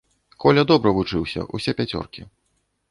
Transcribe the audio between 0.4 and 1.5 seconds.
Коля добра вучыўся,